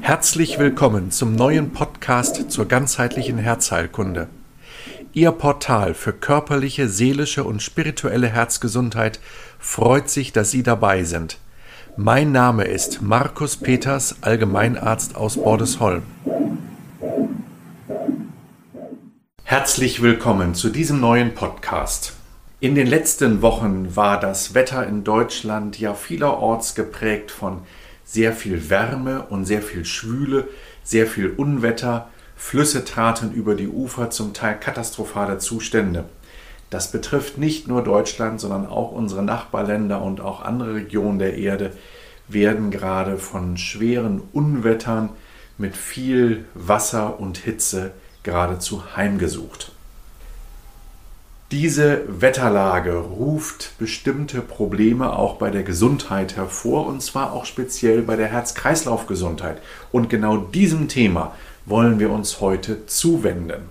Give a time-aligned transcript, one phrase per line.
[0.00, 4.28] Herzlich willkommen zum neuen Podcast zur ganzheitlichen Herzheilkunde.
[5.12, 9.20] Ihr Portal für körperliche, seelische und spirituelle Herzgesundheit
[9.58, 11.38] freut sich, dass Sie dabei sind.
[11.96, 16.02] Mein Name ist Markus Peters, Allgemeinarzt aus Bordesholm.
[19.44, 22.14] Herzlich willkommen zu diesem neuen Podcast.
[22.60, 27.62] In den letzten Wochen war das Wetter in Deutschland ja vielerorts geprägt von
[28.10, 30.48] sehr viel Wärme und sehr viel Schwüle,
[30.82, 36.06] sehr viel Unwetter, Flüsse traten über die Ufer, zum Teil katastrophale Zustände.
[36.70, 41.72] Das betrifft nicht nur Deutschland, sondern auch unsere Nachbarländer und auch andere Regionen der Erde
[42.26, 45.10] werden gerade von schweren Unwettern
[45.56, 47.92] mit viel Wasser und Hitze
[48.24, 49.72] geradezu heimgesucht.
[51.52, 58.14] Diese Wetterlage ruft bestimmte Probleme auch bei der Gesundheit hervor und zwar auch speziell bei
[58.14, 59.60] der Herz-Kreislauf-Gesundheit.
[59.90, 61.34] Und genau diesem Thema
[61.66, 63.62] wollen wir uns heute zuwenden.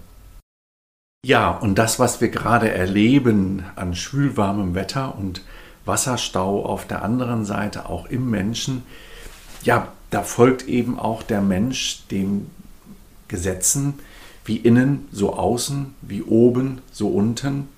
[1.26, 5.42] Ja, und das, was wir gerade erleben an schwülwarmem Wetter und
[5.86, 8.84] Wasserstau auf der anderen Seite auch im Menschen,
[9.64, 12.50] ja, da folgt eben auch der Mensch den
[13.30, 14.00] Gesetzen,
[14.50, 17.70] wie innen, so außen, wie oben, so unten.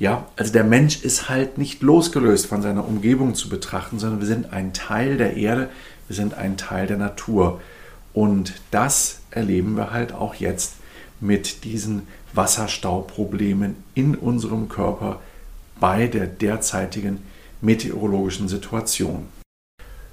[0.00, 4.26] Ja, also der Mensch ist halt nicht losgelöst von seiner Umgebung zu betrachten, sondern wir
[4.26, 5.70] sind ein Teil der Erde,
[6.08, 7.60] wir sind ein Teil der Natur.
[8.12, 10.74] Und das erleben wir halt auch jetzt
[11.20, 15.20] mit diesen Wasserstauproblemen in unserem Körper
[15.78, 17.22] bei der derzeitigen
[17.60, 19.28] meteorologischen Situation.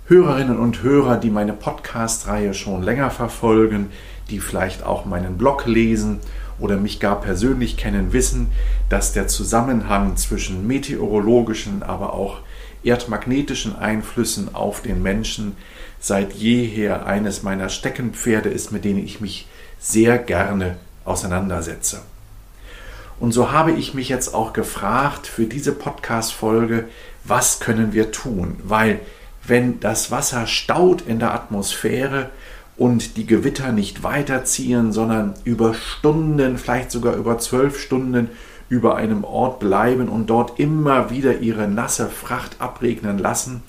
[0.06, 3.90] Hörerinnen und Hörer, die meine Podcast-Reihe schon länger verfolgen,
[4.30, 6.20] die vielleicht auch meinen Blog lesen
[6.60, 8.52] oder mich gar persönlich kennen, wissen,
[8.90, 12.40] dass der Zusammenhang zwischen meteorologischen, aber auch
[12.84, 15.56] erdmagnetischen Einflüssen auf den Menschen
[16.00, 19.48] seit jeher eines meiner Steckenpferde ist, mit denen ich mich
[19.80, 22.02] sehr gerne auseinandersetze.
[23.20, 26.88] Und so habe ich mich jetzt auch gefragt für diese Podcast-Folge,
[27.24, 28.60] was können wir tun?
[28.64, 29.00] Weil
[29.46, 32.32] wenn das Wasser staut in der Atmosphäre
[32.82, 38.30] und die Gewitter nicht weiterziehen, sondern über Stunden, vielleicht sogar über zwölf Stunden
[38.70, 43.62] über einem Ort bleiben und dort immer wieder ihre nasse Fracht abregnen lassen,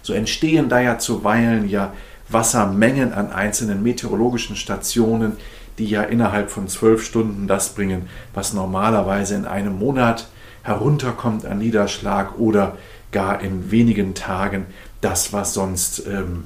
[0.00, 1.92] so entstehen da ja zuweilen ja
[2.30, 5.32] Wassermengen an einzelnen meteorologischen Stationen,
[5.76, 10.28] die ja innerhalb von zwölf Stunden das bringen, was normalerweise in einem Monat
[10.62, 12.78] herunterkommt an Niederschlag oder
[13.12, 14.64] gar in wenigen Tagen
[15.02, 16.44] das, was sonst ähm,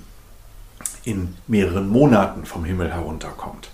[1.08, 3.70] in mehreren Monaten vom Himmel herunterkommt.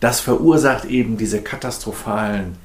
[0.00, 2.56] Das verursacht eben diese katastrophalen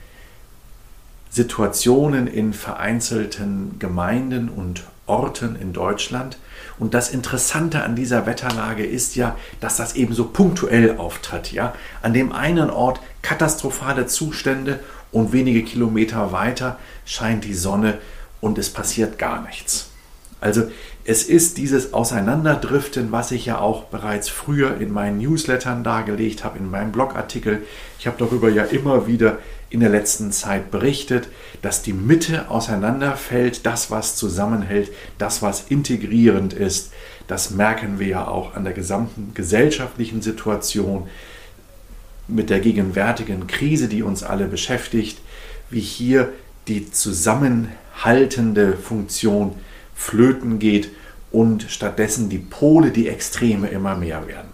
[1.30, 6.38] Situationen in vereinzelten Gemeinden und Orten in Deutschland.
[6.80, 11.52] Und das Interessante an dieser Wetterlage ist ja, dass das eben so punktuell auftritt.
[11.52, 11.74] Ja?
[12.02, 14.80] An dem einen Ort katastrophale Zustände
[15.12, 17.98] und wenige Kilometer weiter scheint die Sonne
[18.40, 19.90] und es passiert gar nichts.
[20.40, 20.70] Also
[21.06, 26.60] es ist dieses Auseinanderdriften, was ich ja auch bereits früher in meinen Newslettern dargelegt habe,
[26.60, 27.64] in meinem Blogartikel.
[28.00, 31.28] Ich habe darüber ja immer wieder in der letzten Zeit berichtet,
[31.62, 36.94] dass die Mitte auseinanderfällt, das, was zusammenhält, das, was integrierend ist.
[37.28, 41.08] Das merken wir ja auch an der gesamten gesellschaftlichen Situation
[42.30, 45.20] mit der gegenwärtigen Krise, die uns alle beschäftigt,
[45.70, 46.32] wie hier
[46.70, 49.56] die zusammenhaltende Funktion
[49.96, 50.90] flöten geht
[51.32, 54.50] und stattdessen die Pole, die Extreme immer mehr werden.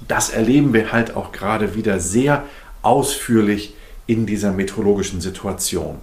[0.00, 2.44] Und das erleben wir halt auch gerade wieder sehr
[2.82, 3.74] ausführlich
[4.06, 5.98] in dieser meteorologischen Situation.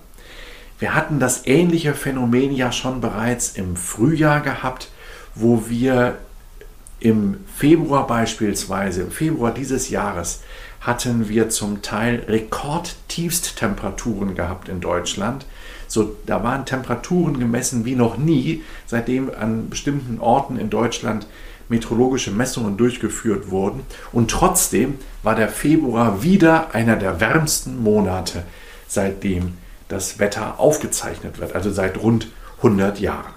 [0.80, 4.90] Wir hatten das ähnliche Phänomen ja schon bereits im Frühjahr gehabt,
[5.34, 6.20] wo wir
[7.00, 10.42] im Februar beispielsweise, im Februar dieses Jahres,
[10.82, 15.46] hatten wir zum Teil Rekordtiefsttemperaturen gehabt in Deutschland.
[15.88, 21.28] So, da waren Temperaturen gemessen wie noch nie, seitdem an bestimmten Orten in Deutschland
[21.70, 23.82] meteorologische Messungen durchgeführt wurden.
[24.12, 28.44] Und trotzdem war der Februar wieder einer der wärmsten Monate,
[28.88, 29.54] seitdem
[29.88, 33.34] das Wetter aufgezeichnet wird, also seit rund 100 Jahren.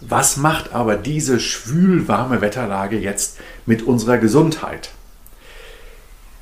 [0.00, 4.90] Was macht aber diese schwülwarme Wetterlage jetzt mit unserer Gesundheit?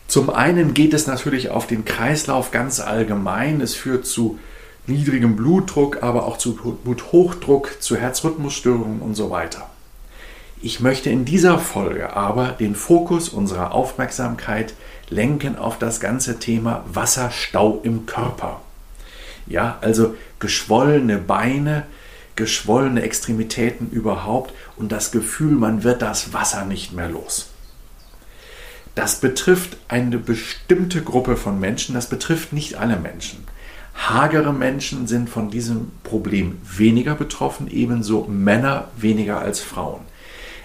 [0.08, 3.60] Zum einen geht es natürlich auf den Kreislauf ganz allgemein.
[3.60, 4.38] Es führt zu
[4.87, 9.69] niedrigem Blutdruck, aber auch zu Bluthochdruck, zu Herzrhythmusstörungen und so weiter.
[10.61, 14.75] Ich möchte in dieser Folge aber den Fokus unserer Aufmerksamkeit
[15.08, 18.61] lenken auf das ganze Thema Wasserstau im Körper.
[19.46, 21.87] Ja, also geschwollene Beine,
[22.37, 27.50] geschwollene Extremitäten überhaupt und das Gefühl, man wird das Wasser nicht mehr los.
[28.94, 33.44] Das betrifft eine bestimmte Gruppe von Menschen, das betrifft nicht alle Menschen.
[33.94, 40.00] Hagere Menschen sind von diesem Problem weniger betroffen, ebenso Männer weniger als Frauen.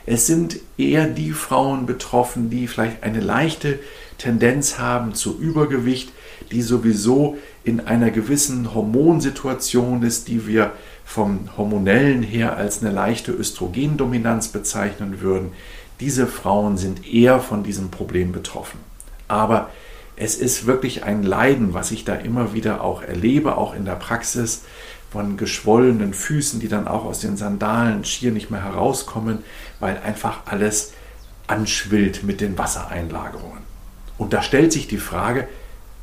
[0.05, 3.79] Es sind eher die Frauen betroffen, die vielleicht eine leichte
[4.17, 6.11] Tendenz haben zu Übergewicht,
[6.51, 10.71] die sowieso in einer gewissen Hormonsituation ist, die wir
[11.03, 15.51] vom hormonellen her als eine leichte Östrogendominanz bezeichnen würden.
[15.99, 18.79] Diese Frauen sind eher von diesem Problem betroffen.
[19.27, 19.69] Aber
[20.17, 23.95] es ist wirklich ein Leiden, was ich da immer wieder auch erlebe, auch in der
[23.95, 24.63] Praxis,
[25.11, 29.39] von geschwollenen Füßen, die dann auch aus den Sandalen schier nicht mehr herauskommen,
[29.79, 30.91] weil einfach alles
[31.47, 33.59] anschwillt mit den Wassereinlagerungen.
[34.17, 35.47] Und da stellt sich die Frage,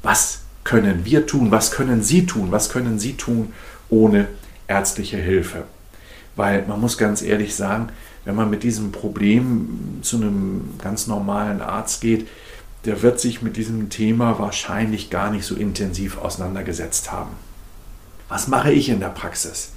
[0.02, 3.52] was können wir tun, was können Sie tun, was können Sie tun
[3.90, 4.28] ohne
[4.68, 5.64] ärztliche Hilfe?
[6.36, 7.88] Weil man muss ganz ehrlich sagen,
[8.24, 12.26] wenn man mit diesem Problem zu einem ganz normalen Arzt geht,
[12.84, 17.30] der wird sich mit diesem Thema wahrscheinlich gar nicht so intensiv auseinandergesetzt haben.
[18.28, 19.72] Was mache ich in der Praxis?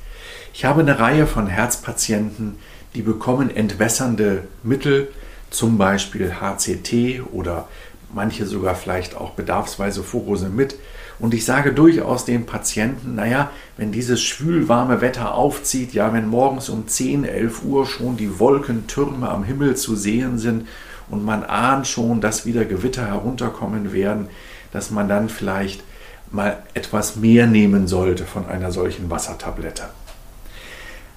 [0.54, 2.56] Ich habe eine Reihe von Herzpatienten,
[2.96, 5.10] die bekommen entwässernde Mittel,
[5.50, 7.68] zum Beispiel HCT oder
[8.14, 10.76] manche sogar vielleicht auch bedarfsweise Furosemid.
[11.20, 16.70] Und ich sage durchaus den Patienten, naja, wenn dieses schwülwarme Wetter aufzieht, ja, wenn morgens
[16.70, 20.68] um 10, 11 Uhr schon die Wolkentürme am Himmel zu sehen sind
[21.10, 24.28] und man ahnt schon, dass wieder Gewitter herunterkommen werden,
[24.72, 25.84] dass man dann vielleicht
[26.32, 29.84] mal etwas mehr nehmen sollte von einer solchen Wassertablette.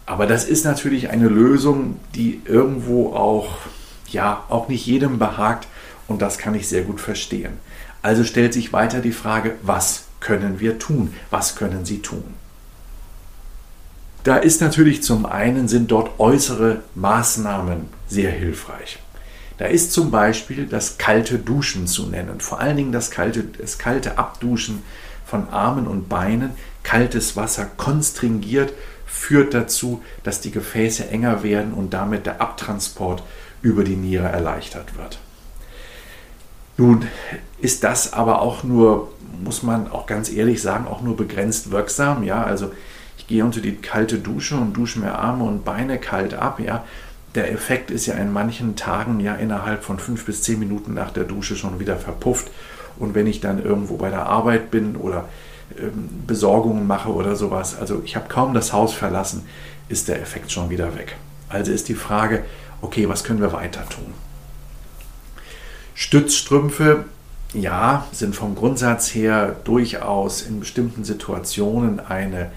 [0.07, 3.59] Aber das ist natürlich eine Lösung, die irgendwo auch,
[4.09, 5.69] ja, auch nicht jedem behagt
[6.09, 7.53] und das kann ich sehr gut verstehen.
[8.03, 11.15] Also stellt sich weiter die Frage, was können wir tun?
[11.31, 12.25] Was können Sie tun?
[14.25, 18.99] Da ist natürlich zum einen sind dort äußere Maßnahmen sehr hilfreich.
[19.61, 22.41] Da ist zum Beispiel das kalte Duschen zu nennen.
[22.41, 24.83] Vor allen Dingen das kalte, das kalte Abduschen
[25.27, 26.53] von Armen und Beinen.
[26.83, 28.73] Kaltes Wasser konstringiert
[29.05, 33.23] führt dazu, dass die Gefäße enger werden und damit der Abtransport
[33.61, 35.19] über die Niere erleichtert wird.
[36.79, 37.07] Nun
[37.59, 39.13] ist das aber auch nur,
[39.45, 42.23] muss man auch ganz ehrlich sagen, auch nur begrenzt wirksam.
[42.23, 42.73] Ja, also
[43.19, 46.61] ich gehe unter die kalte Dusche und dusche mir Arme und Beine kalt ab.
[46.61, 46.83] Ja,
[47.35, 51.11] der Effekt ist ja in manchen Tagen ja innerhalb von fünf bis zehn Minuten nach
[51.11, 52.51] der Dusche schon wieder verpufft.
[52.99, 55.29] Und wenn ich dann irgendwo bei der Arbeit bin oder
[55.79, 59.47] ähm, Besorgungen mache oder sowas, also ich habe kaum das Haus verlassen,
[59.89, 61.17] ist der Effekt schon wieder weg.
[61.49, 62.45] Also ist die Frage,
[62.81, 64.13] okay, was können wir weiter tun?
[65.95, 67.05] Stützstrümpfe,
[67.53, 72.53] ja, sind vom Grundsatz her durchaus in bestimmten Situationen eine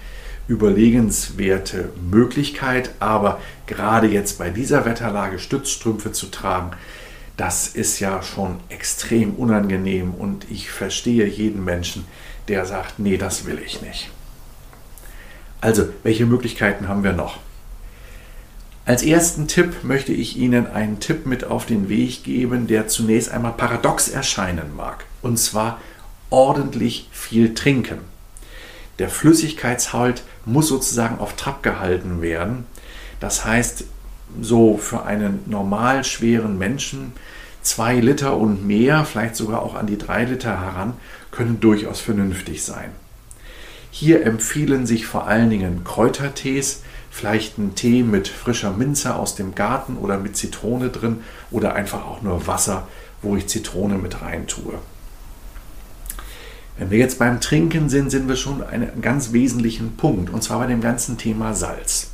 [0.48, 6.72] überlegenswerte Möglichkeit, aber gerade jetzt bei dieser Wetterlage Stützstrümpfe zu tragen,
[7.36, 12.04] das ist ja schon extrem unangenehm und ich verstehe jeden Menschen,
[12.48, 14.10] der sagt, nee, das will ich nicht.
[15.60, 17.38] Also, welche Möglichkeiten haben wir noch?
[18.86, 23.30] Als ersten Tipp möchte ich Ihnen einen Tipp mit auf den Weg geben, der zunächst
[23.30, 25.06] einmal paradox erscheinen mag.
[25.22, 25.80] Und zwar
[26.28, 28.00] ordentlich viel trinken.
[28.98, 32.66] Der Flüssigkeitshalt muss sozusagen auf Trab gehalten werden.
[33.20, 33.84] Das heißt,
[34.40, 37.12] so für einen normal schweren Menschen
[37.62, 40.94] zwei Liter und mehr, vielleicht sogar auch an die drei Liter heran,
[41.30, 42.92] können durchaus vernünftig sein.
[43.90, 49.54] Hier empfehlen sich vor allen Dingen Kräutertees, vielleicht ein Tee mit frischer Minze aus dem
[49.54, 52.88] Garten oder mit Zitrone drin oder einfach auch nur Wasser,
[53.22, 54.74] wo ich Zitrone mit rein tue.
[56.76, 60.42] Wenn wir jetzt beim Trinken sind, sind wir schon an einem ganz wesentlichen Punkt, und
[60.42, 62.10] zwar bei dem ganzen Thema Salz.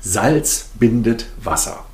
[0.00, 1.84] Salz bindet Wasser.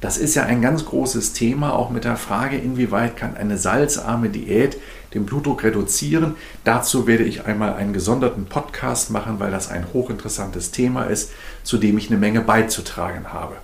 [0.00, 4.30] Das ist ja ein ganz großes Thema, auch mit der Frage, inwieweit kann eine salzarme
[4.30, 4.78] Diät
[5.12, 6.36] den Blutdruck reduzieren.
[6.64, 11.30] Dazu werde ich einmal einen gesonderten Podcast machen, weil das ein hochinteressantes Thema ist,
[11.62, 13.56] zu dem ich eine Menge beizutragen habe.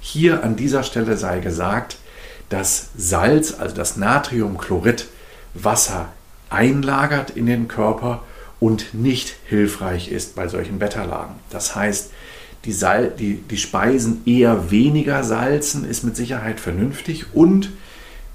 [0.00, 1.98] Hier an dieser Stelle sei gesagt,
[2.48, 5.08] dass Salz, also das Natriumchlorid,
[5.54, 6.08] Wasser
[6.50, 8.22] einlagert in den Körper
[8.60, 11.36] und nicht hilfreich ist bei solchen Wetterlagen.
[11.50, 12.10] Das heißt,
[12.64, 17.70] die, Sal die, die Speisen eher weniger salzen ist mit Sicherheit vernünftig und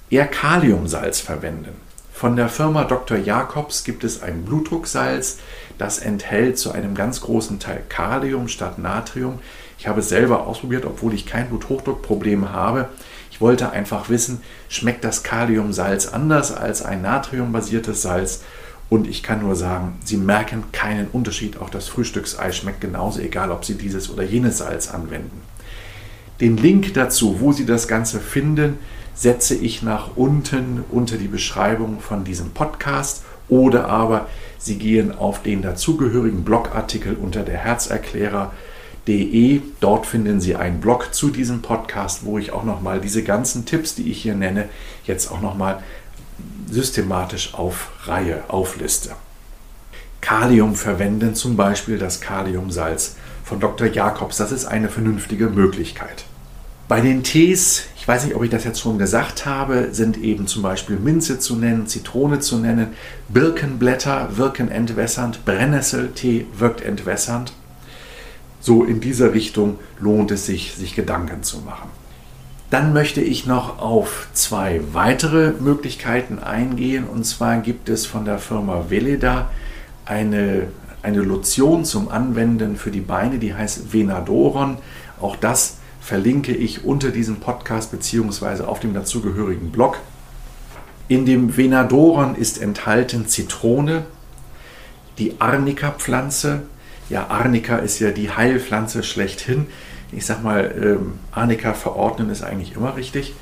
[0.10, 1.75] eher Kaliumsalz verwenden.
[2.13, 3.17] Von der Firma Dr.
[3.17, 5.39] Jacobs gibt es ein Blutdrucksalz,
[5.77, 9.39] das enthält zu einem ganz großen Teil Kalium statt Natrium.
[9.77, 12.88] Ich habe es selber ausprobiert, obwohl ich kein Bluthochdruckproblem habe.
[13.43, 18.41] Wollte einfach wissen, schmeckt das Kaliumsalz anders als ein natriumbasiertes Salz?
[18.88, 21.59] Und ich kann nur sagen, Sie merken keinen Unterschied.
[21.59, 25.41] Auch das Frühstücksei schmeckt genauso, egal ob Sie dieses oder jenes Salz anwenden.
[26.39, 28.77] Den Link dazu, wo Sie das Ganze finden,
[29.13, 35.43] setze ich nach unten unter die Beschreibung von diesem Podcast oder aber Sie gehen auf
[35.43, 38.73] den dazugehörigen Blogartikel unter der Herzerklärer.de.
[39.79, 43.95] Dort finden Sie einen Blog zu diesem Podcast, wo ich auch nochmal diese ganzen Tipps,
[43.95, 44.69] die ich hier nenne,
[45.05, 45.83] jetzt auch nochmal
[46.69, 49.12] systematisch auf Reihe aufliste.
[50.22, 53.88] Kalium verwenden, zum Beispiel das Kaliumsalz von Dr.
[53.88, 56.24] Jakobs, das ist eine vernünftige Möglichkeit.
[56.88, 60.48] Bei den Tees, ich weiß nicht, ob ich das jetzt schon gesagt habe, sind eben
[60.48, 62.93] zum Beispiel Minze zu nennen, Zitrone zu nennen,
[63.29, 67.53] Birkenblätter wirken entwässernd, Brennnesseltee wirkt entwässernd.
[68.63, 71.89] So in dieser Richtung lohnt es sich, sich Gedanken zu machen.
[72.70, 77.03] Dann möchte ich noch auf zwei weitere Möglichkeiten eingehen.
[77.03, 79.50] Und zwar gibt es von der Firma Veleda
[80.05, 80.70] eine,
[81.01, 84.77] eine Lotion zum Anwenden für die Beine, die heißt Venadoron.
[85.20, 88.63] Auch das verlinke ich unter diesem Podcast bzw.
[88.63, 89.98] auf dem dazugehörigen Blog.
[91.10, 94.05] In dem Venadoron ist enthalten Zitrone,
[95.17, 96.62] die Arnika-Pflanze.
[97.10, 99.67] Ja, Arnika ist ja die Heilpflanze schlechthin
[100.15, 103.33] ich sag mal, ähm, Arnika verordnen ist eigentlich immer richtig.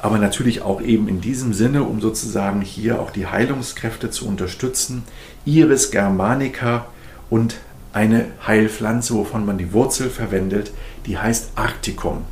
[0.00, 5.02] Aber natürlich auch eben in diesem Sinne, um sozusagen hier auch die Heilungskräfte zu unterstützen.
[5.44, 6.86] Iris germanica
[7.28, 7.56] und
[7.92, 10.72] eine Heilpflanze, wovon man die Wurzel verwendet,
[11.06, 12.24] die heißt Arcticum.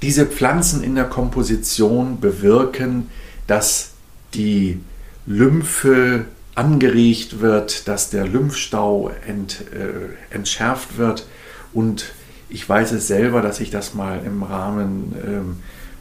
[0.00, 3.10] Diese Pflanzen in der Komposition bewirken,
[3.46, 3.90] dass
[4.32, 4.80] die
[5.26, 11.26] Lymphe angeregt wird, dass der Lymphstau ent, äh, entschärft wird
[11.72, 12.12] und
[12.48, 15.56] ich weiß es selber, dass ich das mal im Rahmen ähm,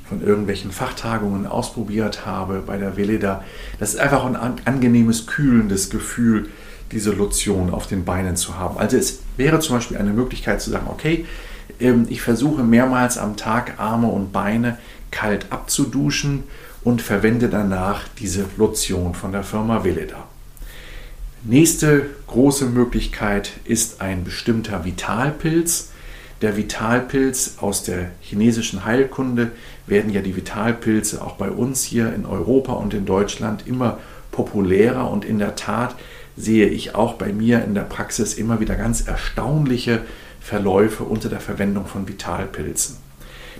[0.07, 3.43] von irgendwelchen Fachtagungen ausprobiert habe bei der Veleda.
[3.79, 6.49] Das ist einfach ein angenehmes, kühlendes Gefühl,
[6.91, 8.79] diese Lotion auf den Beinen zu haben.
[8.79, 11.25] Also es wäre zum Beispiel eine Möglichkeit zu sagen, okay,
[11.79, 14.79] ähm, ich versuche mehrmals am Tag Arme und Beine
[15.11, 16.43] kalt abzuduschen
[16.83, 20.27] und verwende danach diese Lotion von der Firma Veleda.
[21.43, 25.89] Nächste große Möglichkeit ist ein bestimmter Vitalpilz.
[26.41, 29.51] Der Vitalpilz aus der chinesischen Heilkunde
[29.87, 33.99] werden ja die Vitalpilze auch bei uns hier in Europa und in Deutschland immer
[34.31, 35.95] populärer und in der Tat
[36.35, 40.01] sehe ich auch bei mir in der Praxis immer wieder ganz erstaunliche
[40.41, 42.97] Verläufe unter der Verwendung von Vitalpilzen.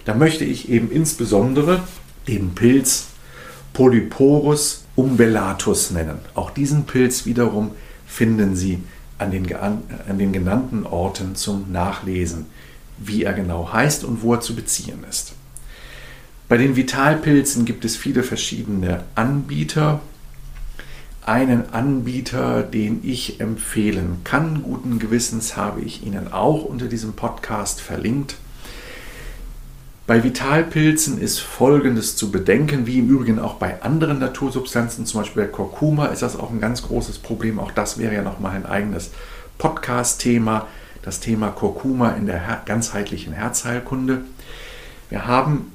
[0.03, 1.79] Da möchte ich eben insbesondere
[2.27, 3.07] den Pilz
[3.71, 6.19] Polyporus umbellatus nennen.
[6.35, 7.71] Auch diesen Pilz wiederum
[8.05, 8.81] finden Sie
[9.17, 12.45] an den, an den genannten Orten zum Nachlesen
[12.99, 15.33] wie er genau heißt und wo er zu beziehen ist.
[16.47, 20.01] Bei den Vitalpilzen gibt es viele verschiedene Anbieter.
[21.25, 27.81] Einen Anbieter, den ich empfehlen kann, guten Gewissens habe ich Ihnen auch unter diesem Podcast
[27.81, 28.35] verlinkt.
[30.09, 35.43] Bei Vitalpilzen ist Folgendes zu bedenken, wie im Übrigen auch bei anderen Natursubstanzen, zum Beispiel
[35.43, 37.59] bei Kurkuma ist das auch ein ganz großes Problem.
[37.59, 39.11] Auch das wäre ja nochmal ein eigenes
[39.59, 40.65] Podcast-Thema
[41.03, 44.21] das Thema Kurkuma in der ganzheitlichen Herzheilkunde.
[45.11, 45.73] Wir haben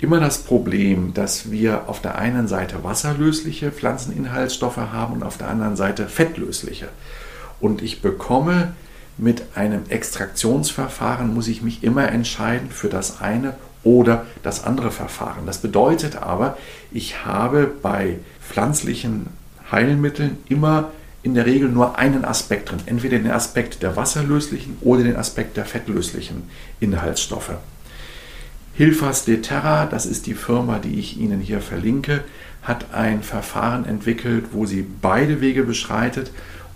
[0.00, 5.46] immer das Problem, dass wir auf der einen Seite wasserlösliche Pflanzeninhaltsstoffe haben und auf der
[5.46, 6.88] anderen Seite fettlösliche.
[7.60, 8.74] Und ich bekomme
[9.20, 15.46] mit einem Extraktionsverfahren, muss ich mich immer entscheiden für das eine oder das andere Verfahren.
[15.46, 16.56] Das bedeutet aber,
[16.90, 19.26] ich habe bei pflanzlichen
[19.70, 20.90] Heilmitteln immer
[21.22, 22.80] in der Regel nur einen Aspekt drin.
[22.86, 26.44] Entweder den Aspekt der wasserlöslichen oder den Aspekt der fettlöslichen
[26.80, 27.52] Inhaltsstoffe.
[28.74, 32.24] Hilfas de Terra, das ist die Firma, die ich Ihnen hier verlinke,
[32.62, 36.30] hat ein Verfahren entwickelt, wo sie beide Wege beschreitet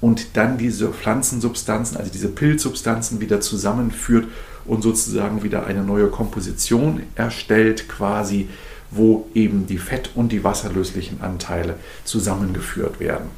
[0.04, 4.26] und dann diese Pflanzensubstanzen, also diese Pilzsubstanzen wieder zusammenführt
[4.66, 8.50] und sozusagen wieder eine neue Komposition erstellt, quasi,
[8.90, 13.30] wo eben die fett- und die wasserlöslichen Anteile zusammengeführt werden.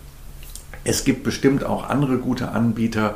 [0.82, 3.14] Es gibt bestimmt auch andere gute Anbieter.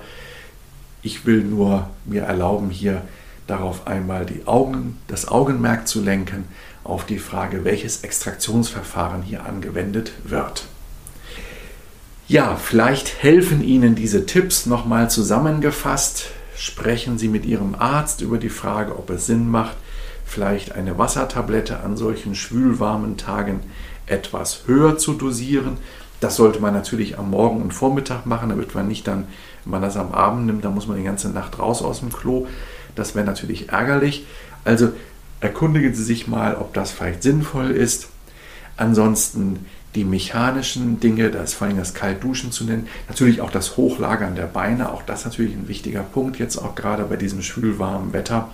[1.02, 3.02] Ich will nur mir erlauben, hier
[3.48, 6.44] darauf einmal Augen, das Augenmerk zu lenken
[6.84, 10.68] auf die Frage, welches Extraktionsverfahren hier angewendet wird.
[12.30, 16.26] Ja, vielleicht helfen Ihnen diese Tipps nochmal zusammengefasst.
[16.54, 19.76] Sprechen Sie mit Ihrem Arzt über die Frage, ob es Sinn macht,
[20.24, 23.58] vielleicht eine Wassertablette an solchen schwülwarmen Tagen
[24.06, 25.78] etwas höher zu dosieren
[26.20, 29.26] das sollte man natürlich am Morgen und Vormittag machen, damit man nicht dann,
[29.64, 32.12] wenn man das am Abend nimmt, dann muss man die ganze Nacht raus aus dem
[32.12, 32.46] Klo.
[32.94, 34.26] Das wäre natürlich ärgerlich.
[34.64, 34.92] Also
[35.40, 38.08] erkundigen Sie sich mal, ob das vielleicht sinnvoll ist.
[38.76, 43.76] Ansonsten die mechanischen Dinge, da ist vor allem das Kaltduschen zu nennen, natürlich auch das
[43.76, 48.12] Hochlagern der Beine, auch das natürlich ein wichtiger Punkt, jetzt auch gerade bei diesem schwülwarmen
[48.12, 48.50] Wetter.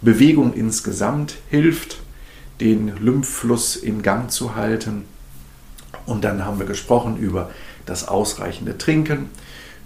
[0.00, 1.98] Bewegung insgesamt hilft,
[2.60, 5.04] den Lymphfluss in Gang zu halten.
[6.06, 7.50] Und dann haben wir gesprochen über
[7.86, 9.30] das ausreichende Trinken,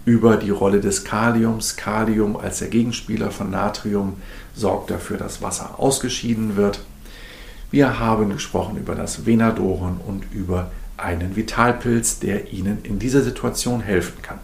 [0.05, 1.75] über die Rolle des Kaliums.
[1.75, 4.15] Kalium als der Gegenspieler von Natrium
[4.55, 6.81] sorgt dafür, dass Wasser ausgeschieden wird.
[7.71, 13.81] Wir haben gesprochen über das Venadoren und über einen Vitalpilz, der Ihnen in dieser Situation
[13.81, 14.39] helfen kann.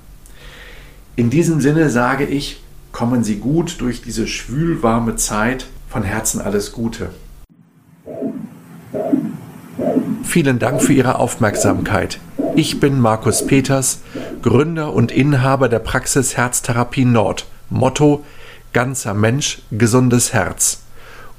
[1.15, 5.67] In diesem Sinne sage ich, kommen Sie gut durch diese schwülwarme Zeit.
[5.89, 7.09] Von Herzen alles Gute.
[10.23, 12.19] Vielen Dank für Ihre Aufmerksamkeit.
[12.55, 14.01] Ich bin Markus Peters,
[14.41, 17.45] Gründer und Inhaber der Praxis Herztherapie Nord.
[17.69, 18.23] Motto
[18.73, 20.81] Ganzer Mensch, gesundes Herz.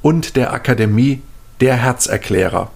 [0.01, 1.21] Und der Akademie
[1.61, 2.71] Der Herzerklärer.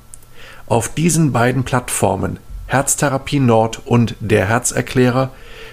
[0.70, 5.30] Auf diesen beiden Plattformen Herztherapie Nord und Der Herzerklärer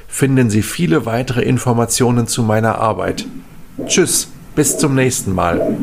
[0.08, 3.28] finden Sie viele weitere Informationen zu meiner Arbeit.
[3.86, 5.78] Tschüss, bis zum nächsten Mal.